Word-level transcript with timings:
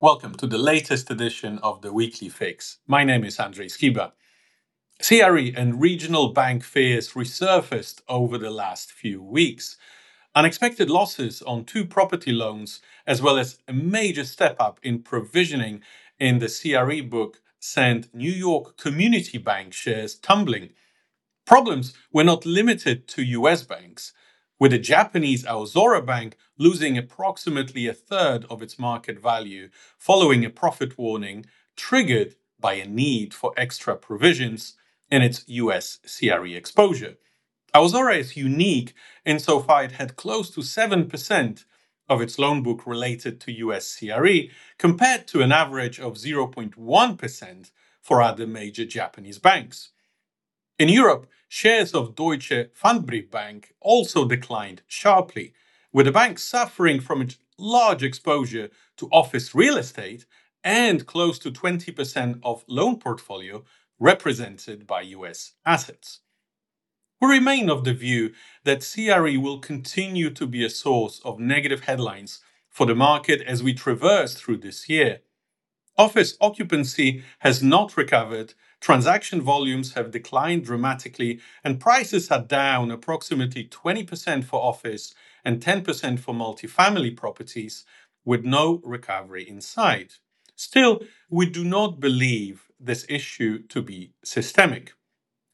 Welcome 0.00 0.36
to 0.36 0.46
the 0.46 0.58
latest 0.58 1.10
edition 1.10 1.58
of 1.58 1.82
the 1.82 1.92
Weekly 1.92 2.28
Fix. 2.28 2.78
My 2.86 3.02
name 3.02 3.24
is 3.24 3.38
Andrzej 3.38 3.66
Skiba. 3.66 4.12
CRE 5.02 5.58
and 5.60 5.80
regional 5.80 6.32
bank 6.32 6.62
fears 6.62 7.14
resurfaced 7.14 8.02
over 8.08 8.38
the 8.38 8.52
last 8.52 8.92
few 8.92 9.20
weeks. 9.20 9.76
Unexpected 10.36 10.88
losses 10.88 11.42
on 11.42 11.64
two 11.64 11.84
property 11.84 12.30
loans, 12.30 12.80
as 13.08 13.20
well 13.20 13.36
as 13.38 13.58
a 13.66 13.72
major 13.72 14.22
step 14.22 14.54
up 14.60 14.78
in 14.84 15.02
provisioning 15.02 15.82
in 16.20 16.38
the 16.38 16.46
CRE 16.46 17.02
book, 17.02 17.42
sent 17.58 18.14
New 18.14 18.30
York 18.30 18.76
Community 18.76 19.36
Bank 19.36 19.72
shares 19.72 20.14
tumbling. 20.14 20.70
Problems 21.44 21.92
were 22.12 22.22
not 22.22 22.46
limited 22.46 23.08
to 23.08 23.24
US 23.24 23.64
banks 23.64 24.12
with 24.58 24.72
the 24.72 24.78
Japanese 24.78 25.44
Aozora 25.44 26.04
Bank 26.04 26.36
losing 26.58 26.98
approximately 26.98 27.86
a 27.86 27.94
third 27.94 28.44
of 28.50 28.62
its 28.62 28.78
market 28.78 29.18
value 29.20 29.68
following 29.96 30.44
a 30.44 30.50
profit 30.50 30.98
warning 30.98 31.46
triggered 31.76 32.34
by 32.58 32.74
a 32.74 32.86
need 32.86 33.32
for 33.32 33.52
extra 33.56 33.96
provisions 33.96 34.74
in 35.10 35.22
its 35.22 35.44
US 35.46 35.98
CRE 36.04 36.48
exposure. 36.48 37.16
Aozora 37.74 38.18
is 38.18 38.36
unique 38.36 38.94
insofar 39.24 39.84
it 39.84 39.92
had 39.92 40.16
close 40.16 40.50
to 40.50 40.60
7% 40.60 41.64
of 42.08 42.22
its 42.22 42.38
loan 42.38 42.62
book 42.62 42.86
related 42.86 43.40
to 43.42 43.52
US 43.52 43.96
CRE 43.96 44.50
compared 44.78 45.26
to 45.28 45.42
an 45.42 45.52
average 45.52 46.00
of 46.00 46.14
0.1% 46.14 47.70
for 48.00 48.22
other 48.22 48.46
major 48.46 48.84
Japanese 48.86 49.38
banks. 49.38 49.90
In 50.78 50.88
Europe, 50.88 51.28
shares 51.48 51.94
of 51.94 52.14
Deutsche 52.14 52.70
Pfandbriefbank 52.80 53.72
also 53.80 54.28
declined 54.28 54.82
sharply, 54.86 55.54
with 55.92 56.06
the 56.06 56.12
bank 56.12 56.38
suffering 56.38 57.00
from 57.00 57.22
its 57.22 57.38
large 57.58 58.02
exposure 58.02 58.68
to 58.96 59.08
office 59.10 59.54
real 59.54 59.76
estate 59.76 60.26
and 60.62 61.06
close 61.06 61.38
to 61.38 61.50
20% 61.50 62.40
of 62.42 62.64
loan 62.68 62.98
portfolio 62.98 63.64
represented 63.98 64.86
by 64.86 65.00
US 65.00 65.54
assets. 65.64 66.20
We 67.20 67.28
remain 67.28 67.68
of 67.68 67.84
the 67.84 67.94
view 67.94 68.32
that 68.64 68.86
CRE 68.86 69.40
will 69.40 69.58
continue 69.58 70.30
to 70.30 70.46
be 70.46 70.64
a 70.64 70.70
source 70.70 71.20
of 71.24 71.40
negative 71.40 71.80
headlines 71.80 72.40
for 72.68 72.86
the 72.86 72.94
market 72.94 73.40
as 73.42 73.62
we 73.62 73.74
traverse 73.74 74.34
through 74.34 74.58
this 74.58 74.88
year. 74.88 75.20
Office 75.96 76.36
occupancy 76.40 77.24
has 77.40 77.60
not 77.60 77.96
recovered 77.96 78.54
transaction 78.80 79.40
volumes 79.40 79.94
have 79.94 80.10
declined 80.10 80.64
dramatically, 80.64 81.40
and 81.64 81.80
prices 81.80 82.30
are 82.30 82.42
down 82.42 82.90
approximately 82.90 83.64
20% 83.64 84.44
for 84.44 84.60
office 84.60 85.14
and 85.44 85.60
10% 85.60 86.18
for 86.18 86.34
multifamily 86.34 87.16
properties, 87.16 87.84
with 88.24 88.44
no 88.44 88.80
recovery 88.84 89.48
in 89.48 89.60
sight. 89.60 90.18
Still, 90.54 91.00
we 91.30 91.46
do 91.46 91.64
not 91.64 92.00
believe 92.00 92.66
this 92.78 93.06
issue 93.08 93.62
to 93.68 93.80
be 93.80 94.12
systemic. 94.22 94.92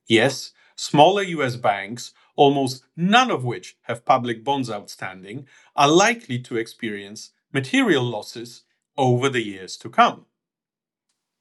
Yes, 0.06 0.52
smaller 0.76 1.22
US 1.22 1.56
banks, 1.56 2.12
almost 2.36 2.84
none 2.96 3.30
of 3.30 3.44
which 3.44 3.76
have 3.82 4.04
public 4.04 4.42
bonds 4.42 4.70
outstanding, 4.70 5.46
are 5.76 5.88
likely 5.88 6.38
to 6.40 6.56
experience 6.56 7.30
material 7.52 8.02
losses 8.02 8.62
over 8.96 9.28
the 9.28 9.44
years 9.44 9.76
to 9.78 9.88
come. 9.88 10.26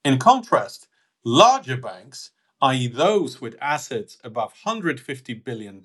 In 0.06 0.20
contrast, 0.20 0.88
Larger 1.26 1.78
banks, 1.78 2.32
i.e., 2.62 2.88
those 2.88 3.40
with 3.40 3.56
assets 3.62 4.18
above 4.24 4.54
$150 4.66 5.44
billion, 5.44 5.82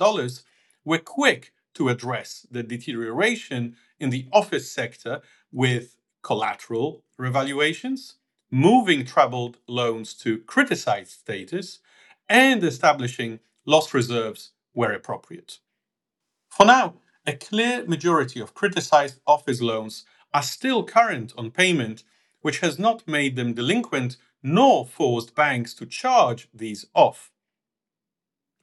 were 0.85 0.99
quick 0.99 1.53
to 1.75 1.89
address 1.89 2.47
the 2.51 2.63
deterioration 2.65 3.77
in 4.01 4.11
the 4.11 4.27
office 4.33 4.71
sector 4.71 5.21
with 5.53 5.97
collateral 6.23 7.05
revaluations, 7.19 8.15
moving 8.51 9.05
troubled 9.05 9.59
loans 9.69 10.13
to 10.15 10.39
criticized 10.39 11.11
status, 11.11 11.79
and 12.29 12.65
establishing 12.65 13.39
loss 13.65 13.95
reserves 13.95 14.51
where 14.73 14.93
appropriate. 14.93 15.59
For 16.49 16.67
now, 16.67 16.95
a 17.27 17.35
clear 17.35 17.85
majority 17.87 18.41
of 18.41 18.55
criticized 18.55 19.21
office 19.27 19.61
loans 19.61 20.05
are 20.35 20.43
still 20.43 20.83
current 20.83 21.33
on 21.39 21.51
payment, 21.51 22.03
which 22.41 22.61
has 22.61 22.79
not 22.79 23.07
made 23.07 23.37
them 23.37 23.55
delinquent 23.55 24.17
nor 24.43 24.87
forced 24.87 25.35
banks 25.35 25.75
to 25.75 25.87
charge 25.87 26.49
these 26.55 26.87
off. 26.95 27.31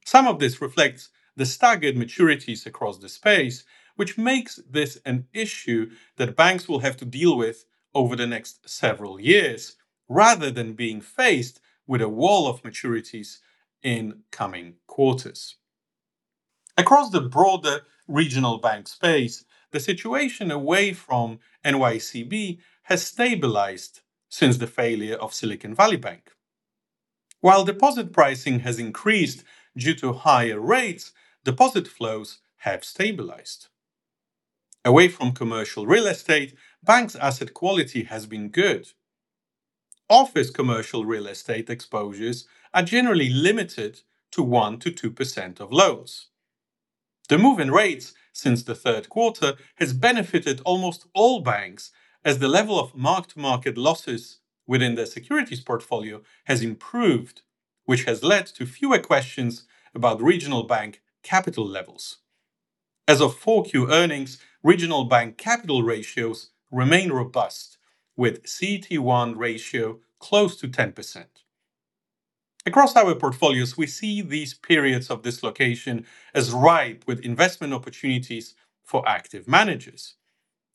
Some 0.05 0.27
of 0.27 0.39
this 0.39 0.61
reflects 0.61 1.09
the 1.35 1.45
staggered 1.45 1.95
maturities 1.95 2.65
across 2.65 2.97
the 2.97 3.09
space, 3.09 3.65
which 3.95 4.17
makes 4.17 4.59
this 4.69 4.97
an 5.05 5.27
issue 5.33 5.89
that 6.17 6.35
banks 6.35 6.67
will 6.67 6.79
have 6.79 6.97
to 6.97 7.05
deal 7.05 7.37
with 7.37 7.65
over 7.93 8.15
the 8.15 8.27
next 8.27 8.69
several 8.69 9.19
years, 9.19 9.75
rather 10.07 10.51
than 10.51 10.73
being 10.73 11.01
faced 11.01 11.59
with 11.87 12.01
a 12.01 12.09
wall 12.09 12.47
of 12.47 12.61
maturities 12.63 13.39
in 13.81 14.21
coming 14.31 14.75
quarters. 14.87 15.55
Across 16.77 17.11
the 17.11 17.21
broader 17.21 17.81
regional 18.07 18.57
bank 18.57 18.87
space, 18.87 19.45
the 19.75 19.79
situation 19.81 20.51
away 20.51 20.93
from 20.93 21.37
NYCB 21.65 22.59
has 22.83 23.05
stabilized 23.05 23.99
since 24.29 24.57
the 24.57 24.67
failure 24.67 25.15
of 25.15 25.33
Silicon 25.33 25.75
Valley 25.75 25.97
Bank. 25.97 26.31
While 27.41 27.65
deposit 27.65 28.13
pricing 28.13 28.61
has 28.61 28.79
increased 28.79 29.43
due 29.75 29.93
to 29.95 30.13
higher 30.13 30.61
rates, 30.61 31.11
deposit 31.43 31.89
flows 31.89 32.39
have 32.59 32.85
stabilized. 32.85 33.67
Away 34.85 35.09
from 35.09 35.33
commercial 35.33 35.85
real 35.85 36.07
estate, 36.07 36.55
banks' 36.81 37.17
asset 37.17 37.53
quality 37.53 38.03
has 38.03 38.25
been 38.25 38.47
good. 38.47 38.93
Office 40.09 40.51
commercial 40.51 41.03
real 41.03 41.27
estate 41.27 41.69
exposures 41.69 42.47
are 42.73 42.83
generally 42.83 43.29
limited 43.29 44.03
to 44.31 44.41
1 44.41 44.79
to 44.79 44.89
2% 44.89 45.59
of 45.59 45.73
loans. 45.73 46.27
The 47.27 47.37
move 47.37 47.59
in 47.59 47.71
rates 47.71 48.13
since 48.35 48.63
the 48.63 48.75
third 48.75 49.07
quarter 49.07 49.55
has 49.75 49.93
benefited 49.93 50.61
almost 50.65 51.07
all 51.13 51.39
banks 51.39 51.91
as 52.25 52.39
the 52.39 52.49
level 52.49 52.77
of 52.77 52.93
mark 52.93 53.27
to 53.27 53.39
market 53.39 53.77
losses 53.77 54.39
within 54.67 54.95
their 54.95 55.05
securities 55.05 55.61
portfolio 55.61 56.21
has 56.43 56.61
improved, 56.61 57.43
which 57.85 58.03
has 58.03 58.23
led 58.23 58.45
to 58.45 58.65
fewer 58.65 58.99
questions 58.99 59.63
about 59.93 60.21
regional 60.21 60.63
bank 60.63 61.01
capital 61.23 61.65
levels. 61.65 62.17
As 63.07 63.21
of 63.21 63.39
4Q 63.39 63.89
earnings, 63.89 64.37
regional 64.61 65.05
bank 65.05 65.37
capital 65.37 65.83
ratios 65.83 66.49
remain 66.71 67.11
robust, 67.11 67.77
with 68.17 68.43
CET1 68.43 69.37
ratio 69.37 69.99
close 70.19 70.57
to 70.57 70.67
10%. 70.67 71.25
Across 72.67 72.95
our 72.95 73.13
portfolios, 73.13 73.77
we 73.77 73.85
see 73.85 74.21
these 74.21 74.55
periods 74.55 75.11
of 75.11 75.21
dislocation 75.21 76.05
as 76.33 76.51
ripe 76.51 77.03
with 77.05 77.19
investment 77.19 77.73
opportunities 77.73 78.55
for 78.83 79.07
active 79.07 79.47
managers. 79.47 80.15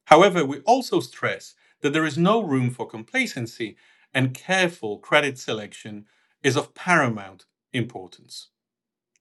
However, 0.04 0.44
we 0.44 0.60
also 0.60 1.00
stress 1.00 1.54
that 1.80 1.92
there 1.92 2.06
is 2.06 2.16
no 2.16 2.42
room 2.42 2.70
for 2.70 2.86
complacency 2.86 3.76
and 4.14 4.34
careful 4.34 4.98
credit 4.98 5.38
selection 5.38 6.06
is 6.42 6.56
of 6.56 6.74
paramount 6.74 7.46
importance. 7.72 8.48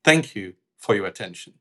Thank 0.03 0.35
you 0.35 0.53
for 0.78 0.96
your 0.96 1.08
attention. 1.08 1.53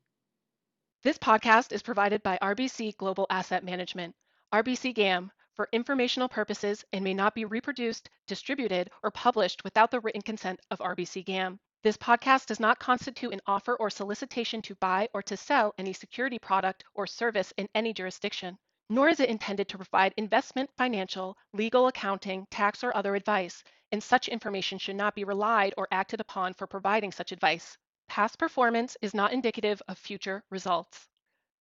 This 1.03 1.19
podcast 1.19 1.73
is 1.73 1.83
provided 1.83 2.23
by 2.23 2.39
RBC 2.43 2.97
Global 2.97 3.27
Asset 3.31 3.65
Management, 3.65 4.15
RBC 4.53 4.95
GAM, 4.95 5.31
for 5.59 5.69
informational 5.73 6.31
purposes 6.31 6.85
and 6.93 7.03
may 7.03 7.13
not 7.13 7.35
be 7.35 7.45
reproduced, 7.45 8.09
distributed, 8.29 8.89
or 9.03 9.11
published 9.11 9.65
without 9.65 9.91
the 9.91 9.99
written 9.99 10.23
consent 10.23 10.61
of 10.71 10.79
RBC 10.79 11.25
GAM. 11.25 11.59
This 11.83 11.97
podcast 11.97 12.47
does 12.47 12.61
not 12.61 12.79
constitute 12.79 13.33
an 13.33 13.41
offer 13.45 13.75
or 13.75 13.91
solicitation 13.91 14.63
to 14.63 14.77
buy 14.77 15.09
or 15.13 15.23
to 15.25 15.37
sell 15.37 15.75
any 15.77 15.93
security 15.93 16.39
product 16.39 16.85
or 16.95 17.09
service 17.09 17.53
in 17.57 17.69
any 17.75 17.93
jurisdiction 17.93 18.57
nor 18.91 19.09
is 19.09 19.21
it 19.21 19.29
intended 19.29 19.69
to 19.69 19.77
provide 19.77 20.15
investment, 20.17 20.71
financial, 20.79 21.37
legal, 21.53 21.89
accounting, 21.89 22.47
tax, 22.51 22.83
or 22.83 22.97
other 22.97 23.15
advice, 23.15 23.63
and 23.93 24.03
such 24.03 24.29
information 24.29 24.79
should 24.79 24.97
not 24.97 25.15
be 25.15 25.25
relied 25.25 25.75
or 25.77 25.87
acted 25.91 26.21
upon 26.21 26.55
for 26.55 26.67
providing 26.67 27.13
such 27.13 27.33
advice. 27.33 27.77
Past 28.09 28.39
performance 28.39 28.97
is 29.03 29.13
not 29.13 29.33
indicative 29.33 29.83
of 29.89 29.99
future 29.99 30.43
results. 30.51 31.07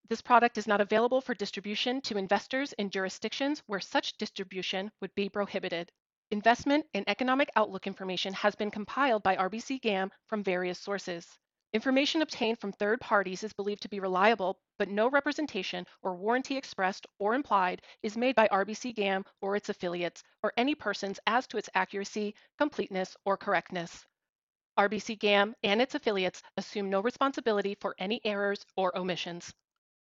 This 0.10 0.22
product 0.22 0.58
is 0.58 0.68
not 0.68 0.80
available 0.80 1.20
for 1.20 1.34
distribution 1.34 2.00
to 2.04 2.18
investors 2.18 2.72
in 2.74 2.90
jurisdictions 2.90 3.62
where 3.68 3.82
such 3.82 4.18
distribution 4.18 4.90
would 5.02 5.14
be 5.16 5.28
prohibited. 5.28 5.92
Investment 6.32 6.86
and 6.94 7.04
economic 7.10 7.50
outlook 7.58 7.88
information 7.88 8.34
has 8.34 8.56
been 8.56 8.72
compiled 8.72 9.22
by 9.22 9.36
RBC 9.36 9.82
GAM 9.82 10.12
from 10.28 10.44
various 10.44 10.80
sources. 10.80 11.38
Information 11.74 12.22
obtained 12.22 12.58
from 12.62 12.72
third 12.72 13.02
parties 13.02 13.44
is 13.44 13.52
believed 13.52 13.82
to 13.82 13.90
be 13.90 14.00
reliable, 14.00 14.58
but 14.80 14.88
no 14.88 15.10
representation 15.10 15.86
or 16.02 16.16
warranty 16.16 16.56
expressed 16.56 17.06
or 17.20 17.34
implied 17.34 17.82
is 18.02 18.16
made 18.16 18.36
by 18.36 18.48
RBC 18.48 18.96
GAM 18.96 19.26
or 19.42 19.58
its 19.58 19.68
affiliates 19.68 20.24
or 20.42 20.54
any 20.56 20.74
persons 20.74 21.20
as 21.28 21.48
to 21.48 21.58
its 21.58 21.70
accuracy, 21.76 22.34
completeness, 22.58 23.18
or 23.26 23.36
correctness. 23.36 24.06
RBC 24.80 25.20
GAM 25.20 25.54
and 25.64 25.82
its 25.82 25.96
affiliates 25.96 26.42
assume 26.56 26.90
no 26.90 27.02
responsibility 27.02 27.76
for 27.82 27.94
any 28.00 28.22
errors 28.24 28.66
or 28.78 28.98
omissions. 28.98 29.54